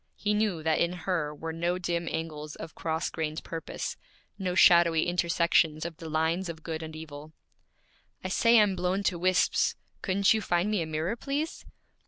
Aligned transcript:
He 0.15 0.33
knew 0.33 0.63
that 0.63 0.79
in 0.79 0.93
her 0.93 1.31
were 1.31 1.53
no 1.53 1.77
dim 1.77 2.07
angles 2.09 2.55
of 2.55 2.73
cross 2.73 3.11
grained 3.11 3.43
purpose, 3.43 3.97
no 4.39 4.55
shadowy 4.55 5.05
intersections 5.05 5.85
of 5.85 5.97
the 5.97 6.09
lines 6.09 6.49
of 6.49 6.63
good 6.63 6.81
and 6.81 6.95
evil. 6.95 7.33
'I 8.23 8.29
say 8.29 8.59
I'm 8.59 8.75
blown 8.75 9.03
to 9.03 9.19
wisps; 9.19 9.75
couldn't 10.01 10.33
you 10.33 10.41
find 10.41 10.71
me 10.71 10.81
a 10.81 10.87
mirror, 10.87 11.15
please?' 11.15 11.67